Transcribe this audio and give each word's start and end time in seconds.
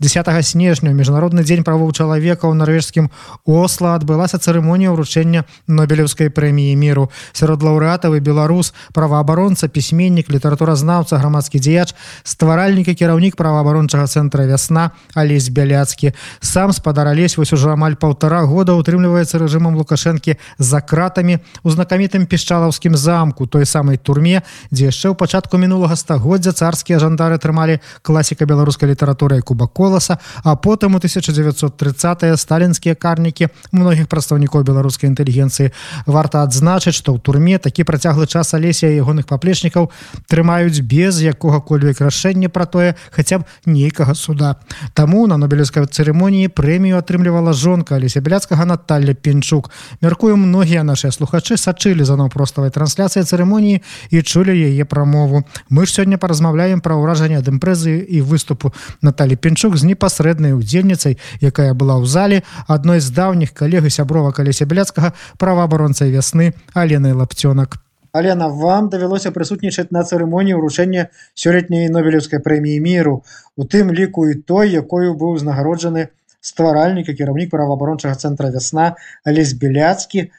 10 0.00 0.46
снежня 0.46 0.94
міжнародны 0.94 1.42
дзень 1.42 1.66
правоў 1.66 1.90
чалавека 1.90 2.46
ў 2.46 2.54
нарвежскім 2.54 3.10
осла 3.42 3.98
адбылася 3.98 4.38
цырымонія 4.38 4.94
ўручэння 4.94 5.42
нобелеўскай 5.66 6.30
прэміі 6.30 6.78
міру. 6.78 7.10
Сярод 7.34 7.66
лаўрэатавы 7.66 8.22
беларус 8.22 8.70
праваабаронца 8.94 9.66
пісьменнік 9.66 10.30
літаратуразнаўца 10.30 11.18
грамадскі 11.18 11.58
дзеяч 11.58 11.98
стваральніка 12.22 12.94
кіраўнік 12.94 13.34
праваабарончага 13.34 14.06
цэнтра 14.06 14.46
вясна 14.46 14.94
алесь 15.18 15.50
бяляцкі. 15.50 16.14
Сам 16.38 16.70
спадар 16.70 17.10
алесь 17.10 17.34
вось 17.34 17.52
ужо 17.52 17.74
амаль 17.74 17.98
паўтара 17.98 18.46
года 18.46 18.78
утрымліваецца 18.78 19.42
рэжымам 19.42 19.74
лукашэнкі 19.82 20.38
за 20.62 20.78
кратамі 20.80 21.42
у 21.66 21.74
знакамітым 21.74 22.30
пішчалаўскім 22.30 22.94
замку 22.94 23.50
той 23.50 23.66
самай 23.66 23.98
турме 23.98 24.46
дзе 24.70 24.94
яшчэ 24.94 25.10
ў 25.10 25.18
пачатку 25.18 25.58
мінулага 25.58 25.98
стагоддзя 25.98 26.54
царскія 26.54 27.02
жандары 27.02 27.42
трымалі 27.42 27.82
класіка 28.06 28.46
беларускай 28.46 28.94
літаратуры 28.94 29.42
кубакова 29.42 29.87
коласа 29.88 30.18
а 30.44 30.54
потым 30.56 30.94
у 30.94 31.00
1930 31.00 32.40
сталінскія 32.40 32.94
карнікі 32.94 33.48
многіх 33.72 34.08
прадстаўнікоў 34.08 34.62
беларускай 34.68 35.08
інтэлігенцыі. 35.08 35.72
Варта 36.06 36.44
адзначыць 36.44 36.92
што 36.92 37.16
ў 37.16 37.18
турме 37.24 37.56
такі 37.56 37.88
працяглы 37.88 38.28
час 38.28 38.52
алесія 38.52 38.92
ягоных 38.92 39.24
паплечнікаў 39.24 39.88
трымаюць 40.28 40.84
без 40.84 41.20
якога-кольвек 41.24 42.04
рашэння 42.04 42.52
пра 42.52 42.68
тое 42.68 42.94
хаця 43.10 43.40
б 43.40 43.48
нейкага 43.64 44.12
суда. 44.12 44.60
Таму 44.92 45.24
на 45.26 45.40
нобелевскай 45.40 45.88
цырымоніі 45.88 46.52
прэмію 46.52 47.00
атрымлівала 47.00 47.56
жонка 47.56 47.96
алеся 47.96 48.20
бляцкага 48.20 48.68
Наталля 48.68 49.14
пенчук 49.14 49.72
мяркую 50.04 50.36
многія 50.36 50.84
нашыя 50.84 51.12
слухачы 51.16 51.56
сачылі 51.56 52.04
за 52.04 52.20
наўпроставай 52.20 52.70
трансляцыі 52.70 53.24
цырымоніі 53.24 53.80
і 54.12 54.22
чулі 54.22 54.52
яе 54.52 54.84
прамову. 54.84 55.48
Мы 55.72 55.88
ж 55.88 55.96
сёння 55.96 56.20
паразмаўляем 56.20 56.84
пра 56.84 57.00
ўражанне 57.00 57.40
ад 57.40 57.48
імпрэзы 57.48 58.04
і 58.04 58.20
выступу 58.20 58.76
Наталі 59.00 59.36
пенчук 59.36 59.77
з 59.78 59.88
непасрэднай 59.88 60.52
удзельніцай 60.58 61.18
якая 61.40 61.72
была 61.72 61.96
ў 62.02 62.06
зале 62.10 62.38
адной 62.66 63.00
з 63.00 63.14
даўніх 63.14 63.54
калег 63.54 63.86
і 63.86 63.94
сяброва 63.94 64.34
каляся 64.34 64.66
бляцкага 64.66 65.14
праваабаронцай 65.38 66.10
вясны 66.10 66.52
аленай 66.74 67.14
лапцёнак. 67.14 67.78
Алена 68.12 68.48
вам 68.48 68.88
давялося 68.88 69.30
прысутнічаць 69.30 69.92
на 69.94 70.02
цырымоніі 70.02 70.58
ўручэння 70.58 71.08
сёлетняй 71.38 71.92
нобелеўскай 71.92 72.40
прэміі 72.44 72.80
міру 72.80 73.22
у 73.56 73.64
тым 73.64 73.92
ліку 73.92 74.26
і 74.32 74.40
той 74.48 74.72
якою 74.72 75.14
быў 75.14 75.36
узнагароджаны 75.38 76.08
стваральніка 76.40 77.12
кіраўнік 77.12 77.52
праваабарончага 77.52 78.16
цэнтра 78.16 78.50
вясна 78.54 78.94
алесь 79.24 79.54
беляцкі 79.54 80.30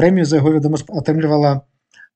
прэмію 0.00 0.24
за 0.24 0.40
яго 0.40 0.56
вядома 0.56 0.80
атрымлівала 1.02 1.52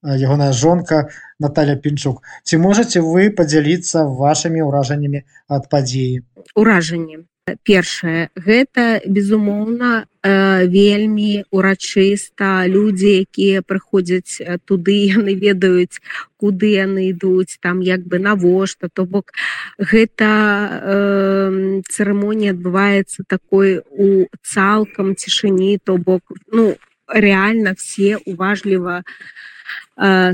ягоная 0.02 0.52
жонка 0.52 1.08
Наталя 1.38 1.76
пінчук 1.76 2.22
ці 2.44 2.58
можете 2.58 3.00
вы 3.00 3.30
подзяліцца 3.30 4.06
вашими 4.06 4.62
ўражаннямі 4.62 5.26
ад 5.48 5.68
падзеі 5.70 6.22
уражанне 6.54 7.22
першае 7.66 8.30
гэта 8.36 9.02
безумоўна 9.06 10.06
э, 10.22 10.66
вельмі 10.70 11.42
урачыста. 11.50 12.66
Людзі 12.70 13.26
якія 13.26 13.62
прыходзяць 13.66 14.38
туды 14.64 14.94
яны 15.16 15.34
ведаюць 15.34 15.98
куды 16.38 16.78
яны 16.78 17.10
ідуць 17.10 17.58
там 17.60 17.82
як 17.82 18.06
бы 18.06 18.22
навошта. 18.22 18.88
То 18.88 19.04
бок 19.04 19.34
гэта 19.78 20.30
э, 20.30 21.82
цырымонія 21.90 22.54
адбываецца 22.54 23.26
такой 23.26 23.82
у 23.90 24.30
цалкам 24.42 25.16
цішыні. 25.16 25.78
То 25.82 25.98
бок 25.98 26.22
ну 26.52 26.76
реально 27.08 27.74
все 27.74 28.22
уважліва 28.22 29.02
у 29.02 29.02
Э, 29.02 29.51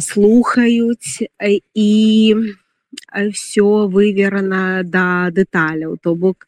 слухаюць 0.01 1.29
і 1.75 2.35
э, 3.13 3.29
все 3.31 3.89
выверана 3.89 4.83
да 4.85 5.31
дэталяў. 5.31 5.97
То 6.03 6.15
бок 6.15 6.47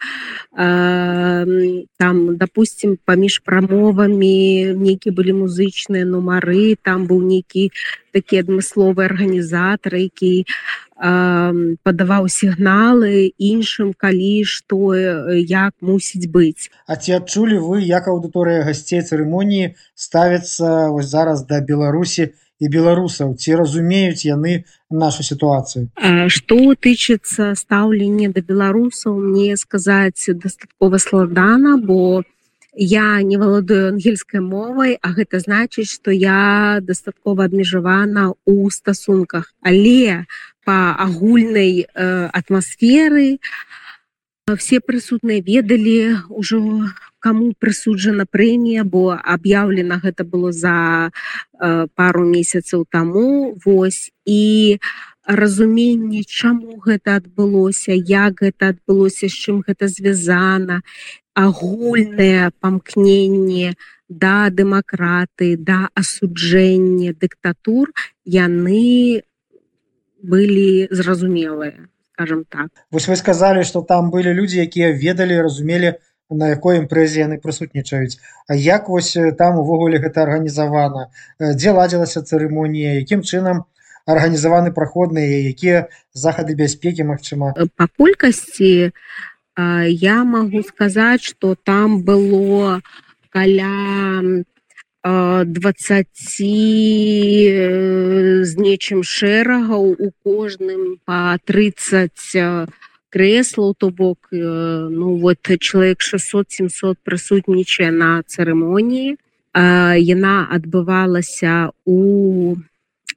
э, 0.56 1.84
там 1.98 2.36
допустим 2.36 2.98
паміж 3.04 3.42
прамовамі 3.44 4.74
нейкі 4.76 5.10
былі 5.10 5.44
музычныя 5.44 6.04
нумары 6.04 6.76
там 6.82 7.06
быў 7.06 7.20
нейкі 7.20 7.70
такі 8.12 8.42
адмысловы 8.42 9.04
арганізатар 9.04 9.94
які 9.94 10.44
э, 10.44 11.76
падаваў 11.82 12.28
сігналы 12.28 13.32
іншым 13.36 13.92
калі 13.92 14.44
што 14.44 14.94
як 15.36 15.74
мусіць 15.80 16.28
быць. 16.30 16.70
А 16.86 16.96
ці 16.96 17.20
адчулі 17.20 17.58
вы 17.58 17.82
як 17.84 18.08
аўдыторыя 18.08 18.62
гасцей 18.64 19.02
цырымоніі 19.02 19.74
ставіцца 19.94 20.94
зараз 21.00 21.44
да 21.44 21.60
беларусі 21.60 22.30
і 22.30 22.49
беларусаў 22.68 23.36
ці 23.40 23.56
разумеюць 23.56 24.26
яны 24.26 24.64
нашу 24.90 25.22
сітуацыю? 25.22 25.88
Что 26.28 26.74
тычыцца 26.74 27.54
стаўлення 27.54 28.28
да 28.34 28.44
беларусаў 28.44 29.16
мне 29.16 29.56
сказаць 29.56 30.28
дастаткова 30.28 30.98
складана 30.98 31.78
бо 31.78 32.22
я 32.74 33.22
не 33.22 33.36
валадаю 33.36 33.88
ангельскай 33.94 34.40
мовай 34.40 34.98
а 35.00 35.12
гэта 35.16 35.40
значыць 35.40 35.90
что 35.90 36.10
я 36.10 36.78
дастаткова 36.82 37.44
абмежавана 37.44 38.34
у 38.44 38.70
стасунках. 38.70 39.54
Але 39.62 40.26
по 40.64 40.92
агульнай 40.92 41.86
э, 41.86 42.26
атмасферы 42.32 43.38
все 44.58 44.80
прысутныя 44.80 45.42
ведалі 45.42 46.26
ўжо 46.28 46.60
кому 47.20 47.52
прысуджана 47.60 48.26
прэмія 48.26 48.84
бо 48.84 49.14
аб'яўлена 49.14 50.00
гэта 50.02 50.24
было 50.24 50.52
за 50.52 51.10
э, 51.10 51.86
пару 51.94 52.24
месяцаў 52.24 52.86
таму 52.90 53.54
Вось. 53.64 54.10
І 54.24 54.80
разуменне 55.24 56.24
чаму 56.24 56.80
гэта 56.80 57.16
адбылося 57.20 57.92
як 57.92 58.42
гэта 58.42 58.74
адбылося 58.74 59.28
з 59.28 59.36
чым 59.36 59.62
гэта 59.66 59.88
звязана 59.88 60.82
агульнае 61.34 62.50
памкненне 62.60 63.76
да 64.08 64.50
дэмакраты 64.50 65.54
да 65.56 65.88
асуджэння 65.94 67.14
дыктатур 67.14 67.92
яны 68.24 69.22
былі 70.22 70.88
зразумелыя 70.90 71.86
скажем 72.12 72.44
так. 72.44 72.68
Вось 72.90 73.08
вы 73.08 73.16
сказали 73.16 73.62
что 73.62 73.82
там 73.82 74.10
были 74.10 74.32
люди 74.32 74.56
якія 74.56 74.92
ведалі 74.92 75.40
разумелі 75.40 75.94
на 76.30 76.48
якой 76.54 76.78
імпрэзе 76.78 77.26
яны 77.26 77.36
прысутнічаюць. 77.42 78.18
А 78.46 78.54
як 78.54 78.88
вось 78.88 79.16
там 79.38 79.58
увогуле 79.58 79.98
гэта 79.98 80.22
арганізавана? 80.22 81.10
Дзе 81.38 81.74
ладзілася 81.74 82.22
цырымонія? 82.22 83.02
Якім 83.02 83.26
чынам 83.26 83.66
арганізаваны 84.06 84.72
праходныя 84.72 85.48
якія 85.50 85.88
захады 86.14 86.54
бяспекі 86.58 87.04
Мачыма 87.10 87.52
па 87.76 87.86
колькасці 87.86 88.92
я 89.56 90.16
могу 90.24 90.62
сказаць 90.62 91.22
что 91.22 91.54
там 91.54 92.02
было 92.02 92.80
каля 93.30 94.44
20 95.04 96.06
з 98.44 98.50
нечым 98.60 99.02
шэрагаў 99.02 99.84
у 99.96 100.10
кожным 100.24 100.98
по 101.04 101.36
30 101.44 102.12
креслаў 103.10 103.74
то 103.78 103.90
бок 103.90 104.30
ну 104.30 105.16
вот 105.18 105.38
чалавек 105.42 106.00
600-700 106.00 106.96
прысутнічае 107.04 107.90
на 107.90 108.22
цырымоніі 108.26 109.18
яна 109.54 110.36
адбывалася 110.50 111.70
у 111.84 112.56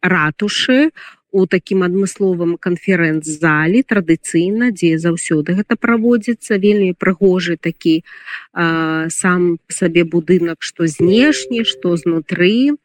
ратушы 0.01 0.91
у 1.33 1.47
такім 1.49 1.81
адмысловым 1.81 2.57
канферэнц-залі 2.61 3.81
традыцыйна 3.89 4.69
дзе 4.69 5.01
заўсёды 5.01 5.57
гэта 5.57 5.75
праводзіцца. 5.75 6.61
Вельмі 6.61 6.93
прыгожы 6.93 7.57
такі 7.57 8.05
а, 8.53 9.09
сам 9.09 9.57
сабе 9.65 10.05
будынак 10.05 10.61
што 10.61 10.85
знешні 10.85 11.65
што 11.65 11.97
знутры 11.97 12.77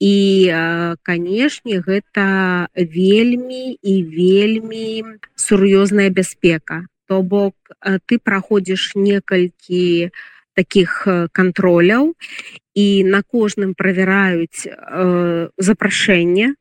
і 0.00 0.16
канешне 1.02 1.80
гэта 1.82 2.68
вельмі 2.74 3.74
і 3.82 3.94
вельмі 4.02 5.18
сур'ёзная 5.34 6.10
бяспека 6.10 6.86
то 7.08 7.22
бок 7.22 7.54
ты 8.06 8.18
праходзіш 8.22 8.94
некалькі 8.94 10.10
таких 10.54 11.06
кантроляў 11.32 12.14
і 12.74 12.86
на 13.04 13.22
кожным 13.22 13.74
правяраюць 13.74 14.66
э, 14.66 15.48
запрашэнне 15.56 16.54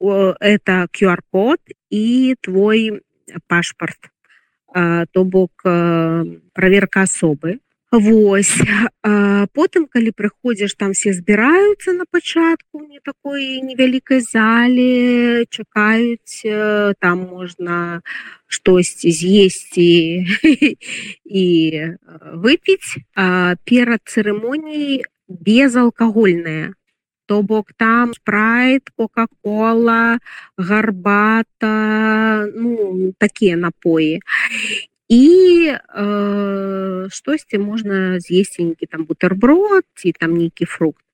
это 0.00 0.86
QR-код 0.92 1.60
і 1.90 2.34
твой 2.42 3.02
пашпарт 3.46 4.10
то 4.74 5.24
бок 5.24 5.62
проверка 6.52 7.02
асобы 7.02 7.63
Вось. 7.94 8.58
Потым 9.54 9.86
калі 9.86 10.10
прыходзіш 10.18 10.74
там 10.74 10.92
все 10.98 11.12
збіраюцца 11.14 11.94
на 11.94 12.04
пачатку 12.10 12.82
не 12.82 12.98
такой 12.98 13.62
невялікай 13.62 14.18
зале 14.18 15.46
чакаюць 15.46 16.42
там 16.98 17.16
можна 17.30 18.02
штосьці 18.50 19.10
з'есці 19.14 20.26
і 21.24 21.46
выпіць. 22.34 22.98
Перад 23.62 24.00
цырымоніяй 24.10 25.06
безалкагольная 25.28 26.74
то 27.26 27.42
бок 27.42 27.72
там 27.76 28.12
спрайт 28.14 28.90
кока-кола 28.96 30.18
гарбата 30.58 32.46
ну 32.54 33.14
такія 33.18 33.56
напоі 33.56 34.20
і 35.14 35.70
э, 35.70 37.06
штосьці 37.10 37.58
можна 37.58 38.20
з'есенькі 38.20 38.86
там 38.86 39.04
бутерброд 39.04 39.84
ці 39.94 40.12
там 40.12 40.34
нейкі 40.34 40.64
фрукт. 40.64 41.04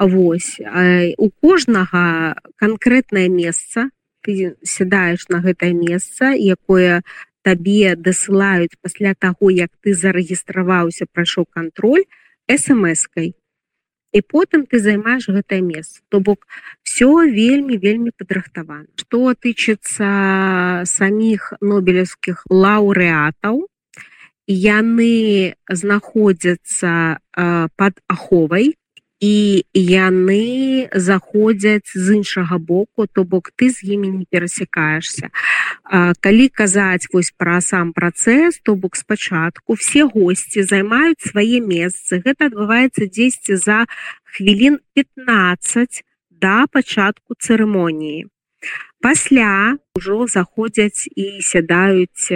Вось 0.00 0.56
э, 0.60 1.12
у 1.18 1.28
кожнага 1.30 2.36
канкрэтнае 2.56 3.28
месца 3.28 3.90
ты 4.24 4.56
сядаеш 4.64 5.28
на 5.28 5.44
гэтае 5.44 5.76
месца 5.76 6.32
якое 6.32 7.04
табе 7.44 7.94
дасылаюць 8.00 8.80
пасля 8.80 9.12
таго 9.12 9.52
як 9.52 9.70
ты 9.84 9.92
зарэгістраваўся 9.92 11.04
прайшоў 11.12 11.44
кантроль 11.44 12.08
смс-кай 12.48 13.36
і 14.14 14.22
потым 14.22 14.64
ты 14.70 14.78
займаеш 14.78 15.26
гэтае 15.28 15.60
месца 15.60 16.00
то 16.08 16.22
бок 16.22 16.46
все 16.86 17.10
вельмі 17.26 17.76
вельмі 17.82 18.14
падрыхтавана 18.16 18.86
что 19.02 19.34
тычыцца 19.34 20.86
саміх 20.86 21.52
нобелевскіх 21.60 22.46
лаўрэатаў 22.48 23.66
яны 24.46 25.56
знаходзяцца 25.68 27.18
под 27.76 27.94
аховай 28.06 28.74
і 29.24 29.64
яны 29.74 30.88
заходзяць 30.92 31.90
з 31.94 32.18
іншага 32.18 32.58
боку 32.58 33.06
то 33.06 33.24
бок 33.24 33.50
ты 33.56 33.70
з 33.70 33.96
імі 33.96 34.08
не 34.18 34.24
перасякаешься 34.30 35.30
калі 36.20 36.48
казаць 36.48 37.08
вось 37.12 37.32
пра 37.36 37.60
сам 37.60 37.92
працэс 37.96 38.60
то 38.62 38.74
бок 38.74 38.96
спачатку 38.96 39.78
все 39.80 40.04
гости 40.04 40.62
займаюць 40.62 41.20
свае 41.20 41.60
месцы. 41.60 42.20
Гэта 42.24 42.50
адбываецца 42.50 43.06
10 43.06 43.58
за 43.58 43.84
хвілін 44.36 44.78
15 44.94 46.02
да 46.30 46.66
пачатку 46.66 47.36
цырымоніі. 47.38 48.26
Пасля 49.00 49.76
ўжо 49.96 50.26
заходзяць 50.26 51.08
і 51.14 51.40
сядаюць 51.44 52.32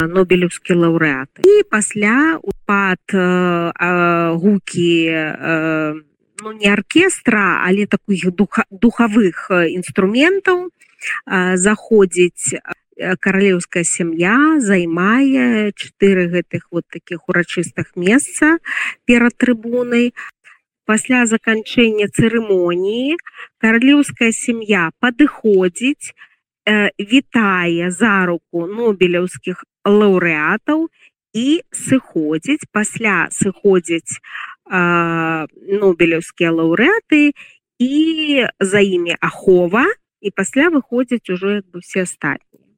нобелевскі 0.00 0.74
лаўрэат. 0.80 1.44
І 1.44 1.62
пасля 1.68 2.40
пад 2.70 3.02
э, 3.12 4.34
гукі 4.38 5.06
э, 5.10 5.94
ну, 6.42 6.52
не 6.52 6.70
аркестра 6.72 7.66
але 7.66 7.86
таких 7.86 8.30
духа 8.30 8.62
духавых 8.70 9.50
інструментаў 9.50 10.70
э, 10.70 11.56
заходзіць 11.56 12.62
каралеўская 13.18 13.82
сям'я 13.82 14.60
займае 14.62 15.72
чатыры 15.74 16.28
гэтых 16.30 16.70
вот 16.70 16.86
таких 16.86 17.26
урачыстых 17.26 17.96
месца 17.96 18.62
перад 19.04 19.34
трыбунай 19.34 20.14
пасля 20.86 21.26
заканчэння 21.26 22.06
цырымоніі 22.06 23.18
каралеўская 23.58 24.30
сям'я 24.30 24.94
падыходзіць 25.02 26.14
вітае 27.02 27.90
за 27.90 28.14
руку 28.30 28.66
нобелеўскіх 28.70 29.66
лаўрэатаў 29.82 30.86
і 31.32 31.62
сыходзіць 31.70 32.66
пасля 32.72 33.28
сыходзіць 33.30 34.18
нобелеўскія 34.70 36.50
лаўрэаты 36.50 37.32
і 37.80 38.46
за 38.60 38.80
імі 38.80 39.16
ахова 39.20 39.86
і 40.20 40.30
пасля 40.30 40.70
выходзяць 40.70 41.30
ужо 41.30 41.62
як 41.62 41.66
бы 41.70 41.80
все 41.80 42.02
астатнія 42.02 42.70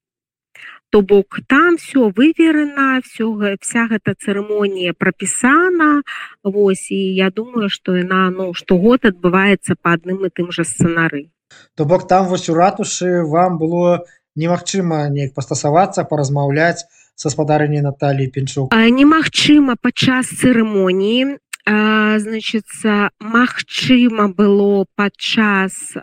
то 0.93 1.00
бок 1.00 1.40
там 1.49 1.76
все 1.76 2.10
выверена 2.10 3.00
все 3.00 3.25
вся 3.60 3.88
гэта 3.88 4.12
цырымонія 4.14 4.93
прапісана 4.93 6.02
Вось 6.44 6.90
і 6.90 7.00
я 7.16 7.31
думаю 7.31 7.69
что 7.69 7.96
яна 7.96 8.28
ну 8.31 8.52
штогод 8.52 9.08
адбываецца 9.08 9.75
по 9.81 9.96
адным 9.96 10.28
і 10.28 10.31
тым 10.31 10.52
жа 10.52 10.69
сцэнары 10.69 11.32
то 11.75 11.84
бок 11.84 12.06
там 12.06 12.28
вось 12.28 12.49
у 12.52 12.54
ратушы 12.54 13.25
вам 13.25 13.56
было 13.56 14.04
немагчыма 14.37 15.08
неяк 15.08 15.32
пастасавацца 15.32 16.04
паразмаўляць 16.04 16.84
са 17.17 17.31
спадарні 17.31 17.82
Наталіі 17.82 18.29
пенчук 18.35 18.73
немагчыма 18.73 19.76
падчас 19.81 20.32
цырымоніі. 20.41 21.38
Значится 21.62 23.14
магчыма 23.23 24.26
было 24.26 24.85
падчас 24.99 25.94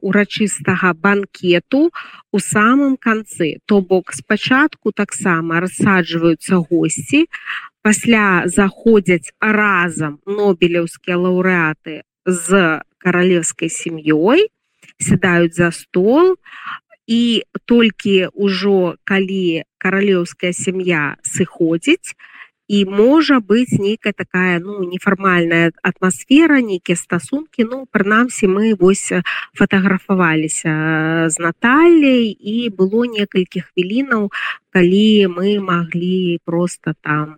урачыстага 0.00 0.96
банкету 0.96 1.92
у 2.32 2.38
самым 2.40 2.96
канцы. 2.96 3.60
То 3.68 3.82
бок 3.84 4.16
спачатку 4.16 4.88
таксама 4.92 5.60
рассаджваюцца 5.60 6.64
госці 6.64 7.28
пасля 7.82 8.48
заходзяць 8.48 9.36
разам 9.40 10.18
нобелеўскія 10.24 11.20
лаўрэаты 11.20 12.08
з 12.24 12.80
каралевскай 12.96 13.68
сям'ёй 13.68 14.48
сядаюць 15.02 15.54
за 15.58 15.70
стол 15.74 16.36
і 17.06 17.42
толькі 17.64 18.30
ўжо 18.34 18.96
калі 19.04 19.64
каралеўская 19.78 20.52
сям'я 20.52 21.16
сыходзіць 21.22 22.14
і 22.72 22.84
можа 22.88 23.36
быць 23.42 23.76
нейкая 23.76 24.12
такая 24.16 24.60
ну 24.62 24.80
нефармальная 24.86 25.72
атмасфера 25.82 26.62
нейкія 26.62 26.96
стасункі 26.96 27.66
ну 27.68 27.84
прынамсі 27.90 28.48
мы 28.48 28.72
вось 28.78 29.10
фатаграфаваліся 29.58 30.74
з 31.28 31.36
Наталляй 31.42 32.30
і 32.30 32.70
было 32.70 33.04
некалькі 33.04 33.66
хвілінаў 33.66 34.30
калі 34.70 35.26
мы 35.34 35.58
маглі 35.60 36.38
просто 36.44 36.94
там 37.02 37.36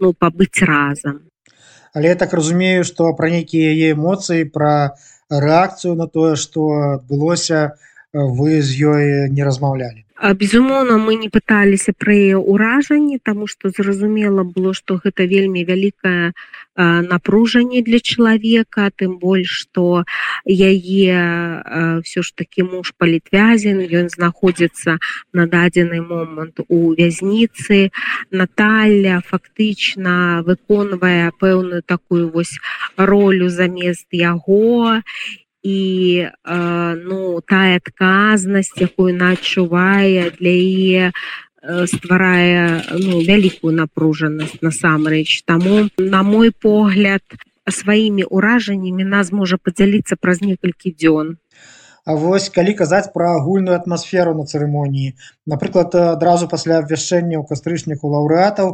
ну 0.00 0.14
пабыць 0.14 0.62
разам. 0.62 1.20
Але 1.94 2.08
я 2.08 2.16
так 2.16 2.32
разумею 2.32 2.84
что 2.84 3.12
пра 3.14 3.30
нейкія 3.30 3.70
яе 3.76 3.92
эмоцыі 3.92 4.48
пра 4.48 4.96
рэакцыю 5.30 5.94
на 6.00 6.08
тое 6.08 6.36
што 6.36 6.96
адбылося 6.96 7.76
вы 8.12 8.62
з 8.62 8.70
ёй 8.80 9.30
не 9.30 9.44
размаўлялі? 9.44 10.06
Безумоўна 10.16 10.96
мы 10.96 11.14
не 11.20 11.28
пыталіся 11.28 11.92
пры 11.92 12.40
ўражанні 12.40 13.20
тому 13.20 13.46
что 13.46 13.68
зразумела 13.68 14.44
было 14.48 14.72
что 14.72 14.96
гэта 14.96 15.28
вельмі 15.28 15.60
вялікае 15.60 16.32
напружанне 16.76 17.82
для 17.84 18.00
чалавека 18.00 18.88
тым 18.96 19.18
больш 19.20 19.68
что 19.68 20.08
яе 20.48 22.00
все 22.00 22.22
ж 22.22 22.32
таки 22.34 22.64
муж 22.64 22.96
палітвязен 22.96 23.84
ён 23.84 24.08
знаходзіцца 24.08 24.96
на 25.36 25.46
дадзены 25.46 26.00
момант 26.00 26.64
у 26.68 26.96
вязніцы. 26.96 27.92
Наталья 28.30 29.20
фактычна 29.20 30.40
выконвае 30.48 31.28
пэўную 31.36 31.84
такую 31.84 32.32
вось 32.32 32.56
ролю 32.96 33.52
замест 33.52 34.08
яго 34.12 35.04
і 35.66 35.78
э, 36.22 36.94
ну 37.02 37.40
тая 37.42 37.82
адказнасць 37.82 38.76
якую 38.78 39.10
начувае 39.18 40.30
для 40.38 40.52
яе 40.54 41.10
э, 41.10 41.86
стварае 41.90 42.86
ну 43.02 43.18
вялікую 43.26 43.74
напружанасць 43.74 44.62
насамрэч 44.62 45.42
таму 45.42 45.88
на 45.98 46.22
мой 46.22 46.54
погляд 46.54 47.24
сваімі 47.66 48.28
ўражаннямі 48.30 49.08
нас 49.16 49.34
можа 49.34 49.58
падзяліцца 49.58 50.14
праз 50.22 50.38
некалькі 50.46 50.94
дзён 50.94 51.34
А 52.06 52.14
вось 52.14 52.46
калі 52.54 52.72
казаць 52.78 53.10
пра 53.10 53.34
агульную 53.34 53.74
атмасферу 53.74 54.30
на 54.38 54.44
цырымоніі. 54.46 55.18
Напрыклад 55.52 55.96
адразу 55.98 56.46
пасля 56.46 56.78
абвяшчэння 56.78 57.42
ў 57.42 57.44
кастрычніку 57.50 58.06
лаўрэатаў 58.12 58.68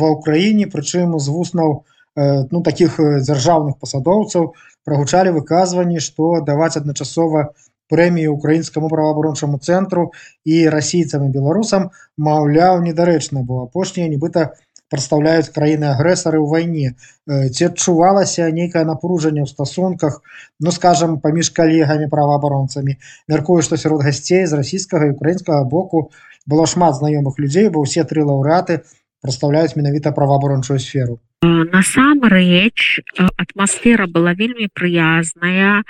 ва 0.00 0.10
ўкраіне 0.12 0.68
прычым 0.68 1.16
з 1.16 1.32
вуснаў 1.32 1.72
э, 1.72 1.93
ну 2.16 2.62
таких 2.62 2.98
дзяржаўных 2.98 3.78
пасадоўцаў 3.82 4.52
прагучалі 4.86 5.34
выказванні 5.36 6.00
што 6.00 6.40
даваць 6.46 6.76
адначасова 6.80 7.54
прэмію 7.90 8.34
украінскаму 8.34 8.88
праваабарончаму 8.88 9.58
цэнтру 9.58 10.10
і 10.44 10.68
расійцам 10.74 11.26
і 11.26 11.32
беларусам 11.34 11.90
маўляў 12.16 12.80
недарэчна 12.86 13.42
бо 13.42 13.64
апошнія 13.66 14.08
нібыта 14.08 14.54
прадстаўляюць 14.94 15.50
краіны 15.50 15.90
агрэсары 15.90 16.38
ў 16.38 16.46
вайне. 16.54 16.88
Ці 17.26 17.62
адчувалася 17.68 18.46
нейкае 18.54 18.84
напружанне 18.86 19.42
ў 19.42 19.48
стасунках 19.50 20.20
ну 20.60 20.70
скажем 20.76 21.18
паміж 21.24 21.50
калегамі 21.56 22.06
праваабаронцамі? 22.12 22.98
Мяркую 23.28 23.60
што 23.66 23.80
сярод 23.80 24.04
гасцей 24.06 24.46
з 24.46 24.60
расійскага 24.60 25.10
і 25.10 25.16
украінскага 25.16 25.64
боку 25.64 26.10
было 26.46 26.68
шмат 26.70 27.00
знаёмых 27.00 27.40
людзей 27.42 27.72
бо 27.74 27.82
ўсе 27.82 28.04
тры 28.04 28.22
лаўрэаты 28.28 28.84
прадстаўляюць 29.24 29.76
менавіта 29.80 30.12
праваабарончую 30.12 30.76
сферу. 30.78 31.16
Насамрэч 31.40 33.00
атмасфера 33.40 34.04
была 34.06 34.36
вельмі 34.36 34.68
прыязная 34.68 35.80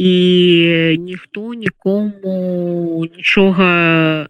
і 0.00 0.14
ніхто 1.00 1.52
нікому 1.54 3.04
нічога 3.16 3.68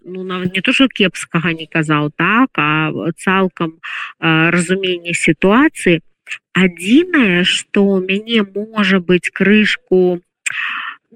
ну 0.03 0.23
нават 0.23 0.55
не 0.55 0.61
то 0.61 0.71
что 0.71 0.87
кепскага 0.87 1.55
не 1.55 1.67
казаў 1.71 2.11
так 2.15 2.51
а 2.55 2.91
цалкам 3.15 3.79
разумение 4.19 5.15
сітуацыі. 5.15 6.03
Адзінае 6.51 7.43
что 7.47 7.83
у 7.83 7.99
мяне 8.03 8.43
можа 8.43 8.99
быть 8.99 9.31
крышку 9.31 10.19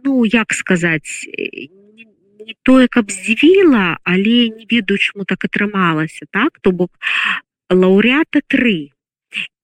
ну 0.03 0.23
як 0.23 0.53
сказаць 0.55 1.27
не 2.47 2.55
тое 2.63 2.87
каб 2.87 3.11
здзівіла 3.11 3.97
але 4.03 4.49
не 4.55 4.65
ведаю 4.69 4.97
чму 4.97 5.25
так 5.25 5.45
атрымалася 5.45 6.25
так? 6.31 6.59
То 6.61 6.71
бок 6.71 6.91
лаўрята 7.69 8.41
три 8.47 8.91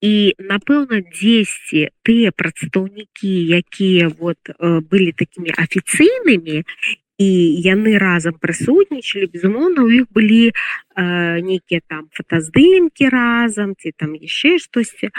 і 0.00 0.32
напэўна 0.38 1.02
дзесьці 1.04 1.88
тыя 2.06 2.32
прадстаўнікі 2.32 3.32
якія 3.58 4.08
вот 4.08 4.40
былі 4.88 5.12
такімі 5.12 5.52
афіцыйнымі 5.52 6.64
і 7.18 7.28
яны 7.66 7.98
разам 7.98 8.38
прысутнічалі 8.38 9.26
безумоўна 9.34 9.82
у 9.82 9.90
іх 9.90 10.06
былі 10.14 10.54
э, 10.54 11.42
нейкія 11.42 11.82
там 11.90 12.06
фотаздымкі 12.14 13.10
разам 13.10 13.74
ці 13.74 13.90
там 13.98 14.14
яшчэ 14.14 14.62
штосьці. 14.62 15.10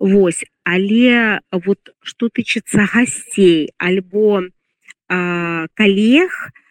Вось 0.00 0.48
але 0.64 1.44
вот 1.52 1.92
што 2.00 2.32
тычыцца 2.32 2.88
гасцей 2.88 3.76
альбо 3.76 4.40
э, 4.40 4.48
калег 5.76 6.32
то 6.32 6.61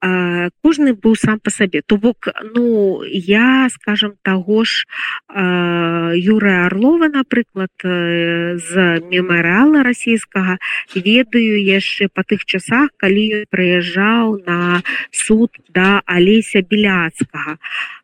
кожны 0.00 0.94
быў 0.94 1.14
сам 1.16 1.40
по 1.40 1.50
сабе. 1.50 1.82
То 1.82 1.96
бок 1.96 2.28
ну 2.54 3.02
я 3.04 3.68
скажем 3.70 4.14
таго 4.22 4.64
ж 4.64 4.84
юрая 5.28 6.66
орлова 6.66 7.08
напрыклад 7.08 7.70
з 7.84 9.00
мемарыала 9.12 9.82
расійскага 9.84 10.58
ведаю 10.94 11.60
яшчэ 11.60 12.08
по 12.08 12.24
тых 12.24 12.44
часах 12.44 12.90
калі 12.96 13.44
прыязджаў 13.50 14.40
на 14.46 14.82
суд 15.12 15.50
да 15.68 16.00
алеся 16.06 16.62
беляцкага 16.62 17.58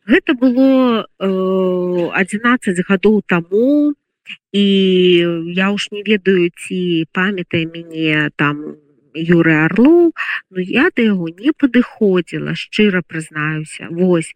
гэта 0.06 0.34
было 0.34 1.08
11 1.18 2.84
гадоў 2.88 3.22
таму 3.26 3.94
і 4.52 4.66
я 5.54 5.70
уж 5.70 5.88
не 5.92 6.02
ведаю 6.02 6.50
ці 6.50 7.06
памятай 7.12 7.64
мяне 7.64 8.30
там 8.36 8.60
у 8.64 8.85
Юры 9.16 9.56
Арлоў 9.64 10.12
Ну 10.50 10.60
я 10.60 10.90
да 10.96 11.02
яго 11.02 11.28
не 11.32 11.52
падыходзіла 11.56 12.54
шчыра 12.54 13.02
прызнаюся 13.02 13.88
Вось 13.90 14.32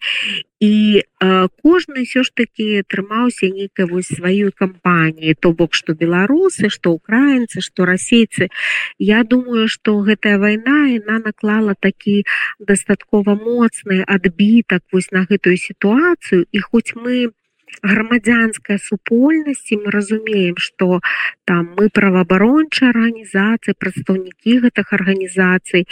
і 0.61 1.01
э, 1.01 1.49
кожны 1.65 2.05
ўсё 2.05 2.21
ж 2.21 2.33
таки 2.37 2.85
трымаўся 2.85 3.49
нейкай 3.49 3.89
вось 3.89 4.13
сваёй 4.13 4.53
кампаніі 4.53 5.37
то 5.41 5.53
бок 5.57 5.73
што 5.73 5.97
беларусы 5.97 6.69
што 6.69 6.93
украінцы 6.97 7.65
што 7.65 7.89
расейцы 7.89 8.53
Я 8.99 9.25
думаю 9.25 9.69
што 9.69 10.01
гэтая 10.05 10.37
вайна 10.37 10.93
яна 10.93 11.21
наклала 11.25 11.75
такі 11.81 12.25
дастаткова 12.61 13.37
моцны 13.41 14.05
адбітак 14.05 14.85
вось 14.93 15.13
на 15.17 15.25
гэтую 15.25 15.57
сітуацыю 15.57 16.45
і 16.53 16.59
хоць 16.61 16.93
мы 16.97 17.33
не 17.33 17.40
грамадзянская 17.83 18.79
супольнасць 18.79 19.73
мы 19.73 19.91
разумеем 19.91 20.57
что 20.57 21.01
там 21.45 21.75
мы 21.77 21.89
праваабарончая 21.89 22.91
арганізацыі 22.91 23.75
прадстаўнікі 23.79 24.59
гэтых 24.67 24.93
арганізацый 24.93 25.87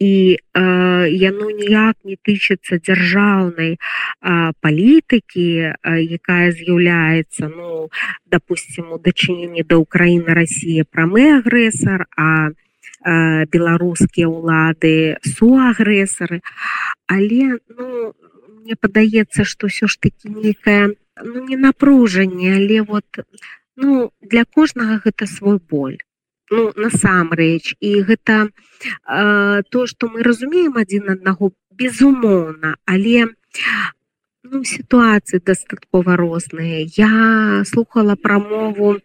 і 0.00 0.12
э, 0.36 0.62
яно 1.08 1.50
ніяк 1.50 1.96
не 2.04 2.16
тычыцца 2.16 2.80
дзяржаўнай 2.80 3.76
палітыкі 4.20 5.48
якая 6.20 6.48
з'яўляецца 6.52 7.48
ну 7.48 7.88
допустим 8.26 8.92
у 8.92 8.98
дачыненні 8.98 9.62
да 9.62 9.80
ўкраіны 9.80 10.34
Росія 10.34 10.84
прамы 10.84 11.40
агрэсар 11.40 12.06
а 12.16 12.50
беларускія 13.00 14.28
ўлады 14.28 15.16
суагрэсары. 15.24 16.44
Але 17.08 17.56
ну 17.72 18.12
мне 18.60 18.76
падаецца 18.76 19.44
что 19.44 19.72
ўсё 19.72 19.88
ж 19.88 19.96
таки 19.98 20.28
некая 20.28 20.92
ну 21.24 21.44
не 21.46 21.56
напружанне 21.56 22.54
але 22.56 22.82
вот 22.82 23.04
ну 23.76 24.12
для 24.20 24.44
кожнага 24.44 25.00
гэта 25.04 25.26
свой 25.26 25.58
боль 25.58 25.98
ну 26.50 26.72
насамрэч. 26.76 27.76
І 27.80 28.02
гэта 28.02 28.50
э, 29.06 29.62
то 29.70 29.86
что 29.86 30.08
мы 30.08 30.22
разумеем 30.22 30.76
адзін 30.76 31.10
аднаго 31.14 31.52
безумоўна 31.70 32.76
але 32.84 33.30
ну, 34.42 34.64
сітуацыі 34.64 35.40
дастаткова 35.46 36.16
розныя. 36.16 36.84
Я 36.96 37.64
слухала 37.64 38.16
прамову 38.16 38.98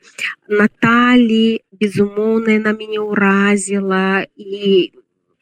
Наталі 0.50 1.62
безумоўная 1.72 2.60
на 2.60 2.74
мяне 2.74 3.00
ўразіла 3.00 4.26
і 4.36 4.92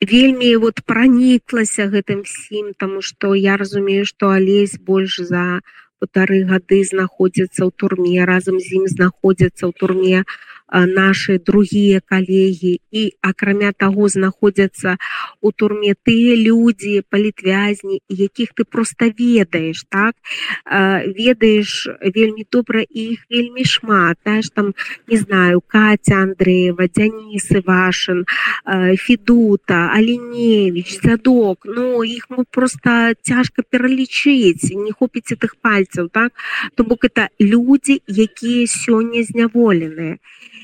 вельмі 0.03 0.55
вот 0.59 0.83
праніклася 0.83 1.87
гэтым 1.87 2.27
всім 2.27 2.73
тому 2.75 3.01
что 3.01 3.33
я 3.35 3.55
разумею 3.55 4.05
что 4.05 4.35
алесь 4.35 4.75
больш 4.75 5.23
за 5.23 5.63
паўтары 6.03 6.37
гады 6.51 6.77
знаходзяцца 6.83 7.61
ў 7.63 7.71
турме 7.79 8.25
разам 8.27 8.59
з 8.59 8.67
ім 8.79 8.85
знаходзяцца 8.93 9.63
ў 9.67 9.71
турме 9.79 10.19
наши 10.71 11.37
другія 11.39 12.01
калегі 12.05 12.81
і 12.91 13.11
акрамя 13.21 13.71
таго 13.71 14.09
знаходзяцца 14.09 14.97
у 15.41 15.51
турме 15.51 15.93
тыя 16.05 16.35
людзі 16.35 17.03
палітвязні 17.09 18.01
якіх 18.09 18.53
ты 18.57 18.63
просто 18.63 19.11
ведаеш 19.13 19.85
так? 19.89 20.15
Ведаеш 21.05 21.87
вельмі 22.01 22.45
добра 22.51 22.83
іх 22.89 23.25
вельмі 23.29 23.65
шмат 23.65 24.17
знаешь 24.23 24.49
там 24.49 24.73
не 25.07 25.17
знаю 25.17 25.61
катя 25.61 26.21
андреева 26.23 26.87
дзянісы 26.87 27.61
вашын 27.65 28.25
федута 28.97 29.91
аленевич 29.93 31.01
задок. 31.01 31.65
Но 31.65 31.73
ну, 31.73 32.03
іх 32.03 32.29
мы 32.29 32.45
просто 32.49 33.13
цяжка 33.21 33.61
пералічыць 33.61 34.73
не 34.73 34.91
хопіць 34.91 35.37
тых 35.37 35.55
пальцаў 35.61 36.09
так? 36.09 36.33
То 36.75 36.83
бок 36.83 37.05
это 37.05 37.29
людзі 37.39 38.01
якія 38.07 38.67
сёння 38.67 39.23
зняволеныя. 39.23 40.17
і 40.17 40.62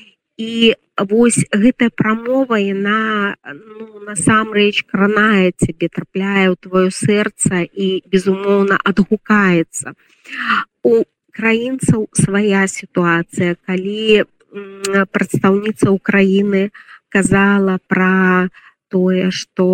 вось 1.10 1.40
гэтая 1.52 1.90
прамова 1.90 2.60
яна 2.60 3.36
ну, 3.44 4.04
насамрэч 4.04 4.84
кранае 4.90 5.52
цябе 5.56 5.88
трапляе 5.88 6.52
ў 6.52 6.56
твоё 6.60 6.90
сэрца 6.92 7.64
і 7.64 7.88
безумоўна 8.10 8.76
адгукаецца. 8.84 9.96
У 10.84 11.04
краінцаў 11.32 12.08
свая 12.12 12.66
сітуацыя. 12.68 13.56
Калі 13.66 14.26
прадстаўніца 15.14 15.90
Украіны 15.94 16.70
казала 17.08 17.78
пра 17.86 18.50
тое 18.90 19.30
што 19.30 19.66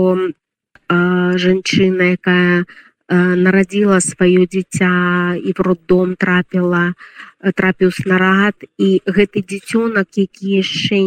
жанчына 0.89 2.15
якая 2.15 2.65
нарадзіла 3.09 4.01
сваё 4.01 4.47
дзіця 4.51 5.37
і 5.39 5.53
в 5.53 5.61
роддом 5.61 6.17
трапіла 6.17 6.95
трапіў 7.55 7.91
снарад. 7.95 8.55
І 8.79 9.01
гэты 9.07 9.43
дзіцёнак 9.47 10.09
які 10.17 10.47
яшчэ 10.63 10.99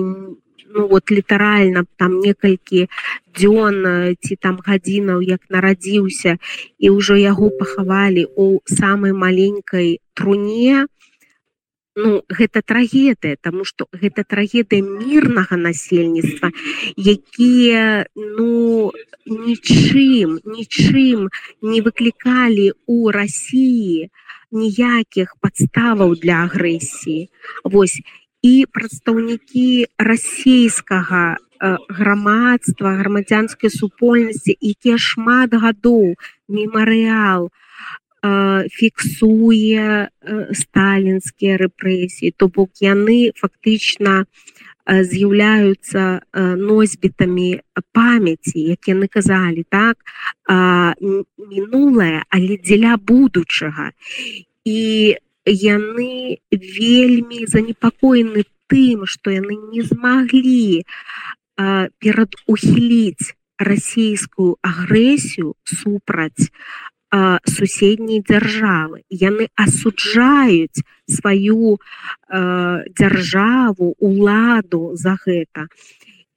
ну 0.70 0.88
вот 0.88 1.12
літаральна 1.12 1.84
там 1.98 2.20
некалькі 2.20 2.88
дзён 3.34 4.15
ці 4.22 4.36
там 4.36 4.60
гадзінаў 4.65 5.22
як 5.25 5.41
нарадзіўся 5.50 6.38
і 6.77 6.88
ўжо 6.94 7.18
яго 7.18 7.50
пахавалі 7.50 8.25
у 8.38 8.62
самой 8.65 9.13
маленькой 9.13 10.00
труне 10.13 10.86
ну 11.96 12.24
гэта 12.29 12.62
трагедыя 12.62 13.38
тому 13.41 13.65
что 13.65 13.88
гэта 13.91 14.24
трагедыя 14.24 14.84
мірнага 14.84 15.58
насельніцтва 15.58 16.51
якія 16.96 18.05
ну 18.15 18.91
нічым 19.25 20.39
нічым 20.46 21.29
не 21.62 21.81
выклікалі 21.81 22.72
у 22.86 23.12
Росіі 23.12 24.10
ніякіх 24.51 25.36
падставаў 25.41 26.15
для 26.15 26.46
агрэсіі. 26.46 27.29
Вось 27.63 28.01
і 28.41 28.65
прадстаўнікі 28.72 29.86
расійскага 30.00 31.38
грамадства 31.91 32.96
грамадзянскай 32.96 33.69
супольнасці 33.69 34.55
якія 34.55 34.98
шмат 34.98 35.53
гадоў 35.53 36.15
мемарыял 36.48 37.51
фіксуе 38.21 40.09
сталінскія 40.51 41.57
рэпрэсіі 41.61 42.33
то 42.38 42.47
бок 42.47 42.69
яны 42.83 43.31
фактычна 43.39 44.25
з'яўляюцца 44.89 46.25
носьбітамі 46.57 47.61
памяці 47.93 48.59
як 48.73 48.89
яны 48.89 49.07
казалі 49.07 49.63
так? 49.69 49.97
Мінулае 50.49 52.25
але 52.29 52.57
дзеля 52.57 52.97
будучага 52.97 53.91
і 54.65 55.15
яны 55.45 56.41
вельмі 56.51 57.45
занепакоены 57.47 58.45
тым 58.69 59.05
што 59.05 59.31
яны 59.33 59.57
не 59.73 59.83
змаглі 59.85 60.85
перад 61.99 62.35
ухіліць 62.47 63.35
расійскую 63.59 64.55
агрэсію 64.63 65.55
супраць 65.65 66.49
суседняй 67.50 68.22
дзяржавы 68.22 69.01
яны 69.10 69.50
асуджаюць 69.58 70.84
сваю 71.10 71.78
э, 71.78 71.80
дзяржаву 72.94 73.96
уладу 73.98 74.94
за 74.94 75.18
гэта 75.25 75.66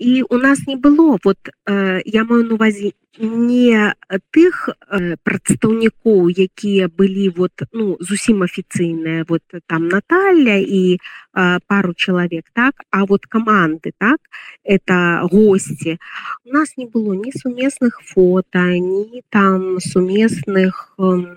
і 0.02 0.22
у 0.22 0.38
нас 0.38 0.66
не 0.66 0.76
было 0.76 1.18
вот 1.24 1.38
э, 1.46 2.00
я 2.04 2.24
маю 2.24 2.44
на 2.44 2.54
увазе 2.54 2.92
не 3.18 3.94
тых 4.32 4.68
э, 4.68 5.16
прадстаўнікоў 5.22 6.30
якія 6.32 6.88
былі 6.88 7.28
вот 7.36 7.52
ну 7.72 7.96
зусім 8.00 8.42
афіцыйныя. 8.42 9.24
Вот 9.28 9.42
там 9.66 9.88
Наталья 9.88 10.56
і 10.58 10.96
э, 10.96 11.58
пару 11.66 11.94
чалавек 11.94 12.44
так? 12.54 12.74
А 12.90 13.04
вот 13.04 13.26
каманды 13.26 13.92
так? 13.98 14.18
Это 14.64 15.28
гости 15.30 15.98
у 16.44 16.52
нас 16.52 16.76
не 16.76 16.86
было 16.86 17.14
ні 17.14 17.32
сумесных 17.36 18.00
фото 18.02 18.58
ні 18.58 19.22
там 19.28 19.78
сумесных 19.80 20.94
э, 20.98 21.36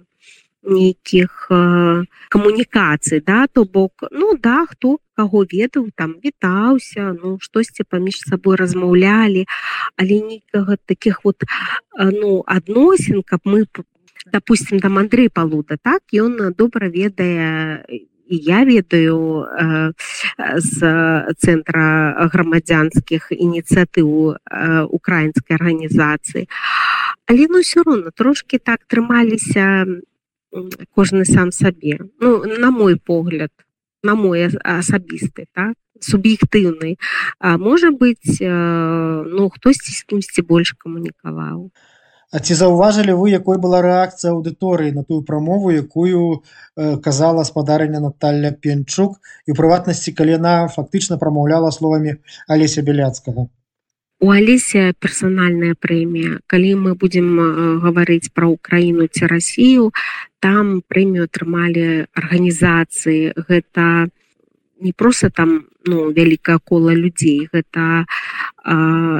нейкіх 0.65 1.47
камунікацый 2.29 3.21
да 3.25 3.47
то 3.47 3.65
бок 3.65 4.05
ну 4.11 4.37
да 4.37 4.65
хто 4.69 4.97
каго 5.15 5.45
ведаў 5.51 5.89
там 5.95 6.15
вітаўся 6.23 7.13
ну 7.15 7.37
штосьці 7.39 7.85
паміж 7.89 8.21
сабой 8.25 8.57
размаўлялі 8.61 9.45
але 9.97 10.21
нейкага 10.21 10.77
таких 10.85 11.21
вот 11.23 11.43
ну 11.97 12.43
адносін 12.47 13.23
каб 13.23 13.41
мы 13.45 13.65
допустим 14.25 14.79
там 14.79 14.97
Андрей 14.97 15.29
палуда 15.29 15.77
так 15.81 16.01
ён 16.13 16.53
добра 16.57 16.89
ведае 16.89 17.85
я 18.27 18.63
ведаю 18.63 19.45
э, 19.45 19.91
з 20.57 20.79
цэнтра 21.37 22.29
грамадзянскіх 22.33 23.31
ініцыятыў 23.31 24.33
э, 24.33 24.83
украінскай 24.89 25.57
арганізацыі. 25.57 26.49
Але 27.29 27.45
ну 27.49 27.61
все 27.61 27.83
роўно 27.85 28.11
трошки 28.11 28.57
так 28.57 28.81
трымаліся 28.89 29.85
кожны 30.91 31.25
сам 31.25 31.51
сабе. 31.51 31.99
Ну 32.19 32.43
на 32.43 32.71
мой 32.71 32.97
погляд 32.97 33.51
на 34.03 34.15
мой 34.15 34.47
асабісты 34.63 35.47
так 35.53 35.73
суб'ектыўны 35.99 36.95
можа 37.41 37.91
быть 37.91 38.41
э, 38.41 38.49
ну 38.49 39.49
хтосьці 39.49 39.91
з 39.95 40.03
кімсьці 40.03 40.41
больш 40.41 40.75
камунікаваў 40.77 41.71
А 42.35 42.39
ці 42.43 42.55
заўважылі 42.59 43.13
вы 43.17 43.31
якой 43.31 43.59
была 43.63 43.79
рэакцыя 43.85 44.33
аўдыторыі 44.33 44.91
на 44.95 45.03
тую 45.07 45.21
прамову 45.27 45.71
якую 45.71 46.43
э, 46.75 46.97
казала 47.05 47.43
спадарня 47.47 48.01
Наталля 48.03 48.51
пенчук? 48.51 49.21
І 49.47 49.53
у 49.53 49.57
прыватнасці 49.59 50.11
калі 50.17 50.35
яна 50.35 50.55
фактычна 50.73 51.19
прамаўляла 51.21 51.71
словамі 51.71 52.17
алеся 52.47 52.83
беляцкага 52.83 53.47
у 54.19 54.31
алеся 54.31 54.93
персанальная 54.99 55.75
прэмія. 55.79 56.39
Калі 56.47 56.75
мы 56.75 56.95
будзем 56.95 57.39
э, 57.39 57.45
гаварыць 57.83 58.31
пра 58.33 58.47
ўкраіну 58.51 59.07
ці 59.07 59.27
Росію 59.27 59.91
там 60.39 60.81
прэмію 60.87 61.27
атрымалі 61.27 62.07
арганізацыі. 62.13 63.33
Гэта 63.35 64.09
не 64.79 64.93
просто 64.93 65.29
там 65.29 65.67
ну 65.85 66.11
вялікае 66.11 66.59
кола 66.63 66.93
людзей. 66.93 67.49
Гэта 67.51 68.05
э, 68.05 68.05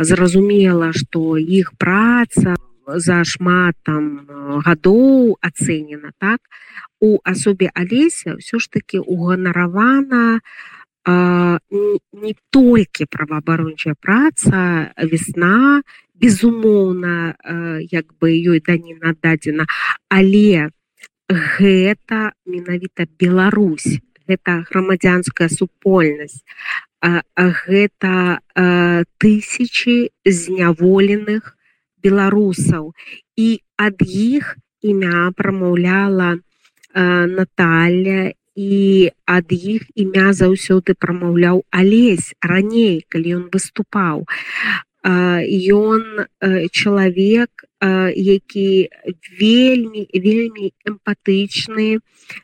зразумела 0.04 0.94
што 0.94 1.38
іх 1.38 1.76
праца 1.78 2.56
у 2.56 2.66
за 2.88 3.24
шмат 3.26 3.76
там 3.84 4.28
гадоў 4.66 5.38
ацэнена 5.42 6.14
так? 6.20 6.40
У 7.02 7.18
асобе 7.24 7.70
алеся 7.74 8.38
ўсё 8.38 8.62
ж 8.62 8.70
таки 8.70 9.02
уганаравана 9.02 10.40
не 11.06 12.34
толькі 12.50 13.06
праваабарончая 13.10 13.96
праца 14.02 14.92
весна 14.98 15.82
безумоўна 16.16 17.36
як 17.92 18.06
бы 18.20 18.32
ёй 18.34 18.62
дані 18.66 18.98
нададзена 19.02 19.66
але 20.10 20.72
гэта 21.30 22.32
менавіта 22.46 23.06
Беларусь 23.20 24.02
гэта 24.26 24.66
грамадзянская 24.72 25.50
супольнасць 25.50 26.42
гэта 27.36 28.40
тысячи 29.22 30.10
зняволеных 30.26 31.56
беларусаў. 32.06 32.94
І 33.36 33.50
ад 33.82 34.02
іх 34.06 34.56
імя 34.86 35.32
прамаўляла 35.38 36.30
э, 36.38 36.40
Наталья 37.26 38.34
і 38.56 39.12
ад 39.28 39.52
іх 39.52 39.84
імя 39.96 40.32
заўсёды 40.34 40.96
прамаўляў 41.00 41.64
алесь 41.72 42.32
раней 42.42 43.04
калі 43.10 43.36
ён 43.40 43.46
выступаў 43.52 44.26
ён 45.06 46.04
э, 46.42 46.68
чалавек 46.72 47.52
які 47.82 48.90
вельмі 49.40 50.08
вельмі 50.14 50.72
эмпатычны. 50.86 52.00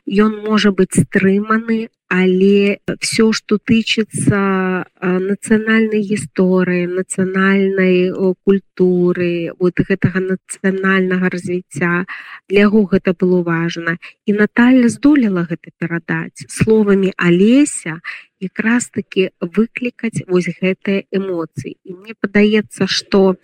Ён 0.06 0.42
можа 0.44 0.70
быць 0.70 0.94
стрыманы 0.94 1.88
але 2.12 2.78
все 3.00 3.32
что 3.32 3.56
тычыцца 3.56 4.84
нацыянальнай 5.00 6.04
гісторыі 6.04 6.84
нацыянальнай 6.92 8.12
культуры 8.44 9.56
вот 9.56 9.80
гэтага 9.80 10.20
нацыянальнага 10.20 11.32
развіцця 11.32 12.04
для 12.52 12.68
яго 12.68 12.84
гэта 12.92 13.16
было 13.16 13.40
важна. 13.40 13.96
І 14.28 14.36
Наталья 14.36 14.92
здолела 14.92 15.48
гэта 15.48 15.72
перадаць 15.80 16.44
словамі 16.52 17.16
алеся 17.16 18.04
якраз 18.42 18.90
таки 18.92 19.30
выклікаць 19.40 20.26
вось 20.28 20.52
гэтыя 20.52 21.08
эмоцыі. 21.08 21.78
І 21.80 21.96
мне 21.96 22.12
падаецца 22.20 22.84
что 22.84 23.40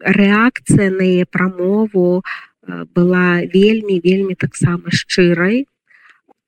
рэакцыя 0.00 0.88
на 0.88 1.04
яе 1.04 1.25
прамову 1.30 2.22
была 2.94 3.42
вельмі 3.52 4.00
вельмі 4.02 4.34
таксама 4.34 4.90
шчырай. 4.90 5.66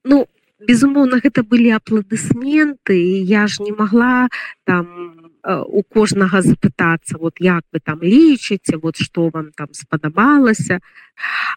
Ну 0.04 0.26
безумоўна 0.66 1.20
гэта 1.22 1.42
былі 1.46 1.70
апладысменты 1.78 2.98
я 3.22 3.46
ж 3.46 3.62
не 3.62 3.72
могла 3.72 4.28
там 4.64 5.30
у 5.44 5.82
кожнага 5.82 6.42
запытацца 6.42 7.18
вот 7.18 7.40
як 7.40 7.64
вы 7.72 7.80
там 7.80 8.02
лічыце 8.02 8.76
вот 8.76 8.96
что 8.96 9.28
вам 9.28 9.52
там 9.52 9.68
спадабалася. 9.72 10.80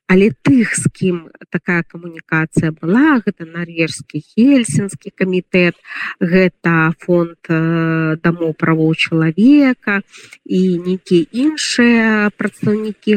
Але 0.08 0.32
тых 0.41 0.74
з 0.76 0.89
кім 0.89 1.30
такая 1.54 1.84
камунікацыя 1.86 2.74
была 2.74 3.22
гэта 3.22 3.46
нарвежскі 3.46 4.20
хельсінскі 4.20 5.13
камітэт 5.15 5.78
гэта 6.20 6.91
фонд 7.00 7.38
дамоў 8.26 8.58
правоў 8.58 8.96
чалавека 8.98 10.02
і 10.46 10.62
нейкія 10.82 11.30
іншыя 11.32 12.34
прадстаўнікі 12.36 13.15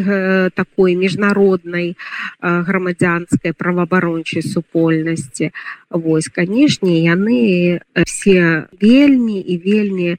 такой 0.55 0.95
міжнароднай 1.01 1.97
грамадзянскай 2.41 3.57
праваабарончай 3.57 4.45
супольнасці 4.45 5.51
Вось 5.95 6.27
канешне 6.27 7.07
яны 7.07 7.79
все 8.03 8.67
вельмі 8.83 9.39
і 9.39 9.55
вельмі 9.63 10.17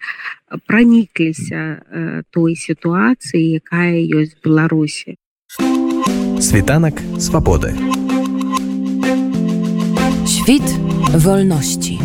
пранікліся 0.65 1.83
той 2.31 2.55
сітуацыі 2.55 3.59
якая 3.59 3.99
ёсць 3.99 4.39
беларусі 4.39 5.19
Світанак 6.39 7.01
свабоды. 7.19 7.75
Świt 10.27 10.67
wolności 11.13 11.99